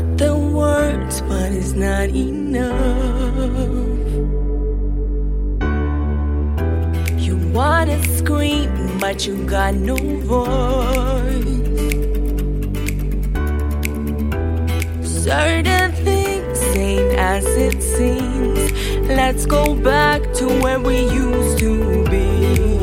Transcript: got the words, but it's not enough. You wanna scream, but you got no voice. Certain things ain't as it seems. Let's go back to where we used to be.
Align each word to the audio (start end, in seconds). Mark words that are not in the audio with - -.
got 0.00 0.18
the 0.18 0.34
words, 0.34 1.20
but 1.22 1.52
it's 1.52 1.72
not 1.72 2.08
enough. 2.08 2.74
You 7.18 7.36
wanna 7.52 8.02
scream, 8.16 8.98
but 8.98 9.26
you 9.26 9.44
got 9.44 9.74
no 9.74 9.96
voice. 9.96 11.44
Certain 15.02 15.92
things 16.04 16.62
ain't 16.76 17.14
as 17.18 17.44
it 17.44 17.82
seems. 17.82 18.72
Let's 19.06 19.44
go 19.44 19.74
back 19.74 20.22
to 20.34 20.46
where 20.62 20.80
we 20.80 21.00
used 21.00 21.58
to 21.58 22.04
be. 22.04 22.79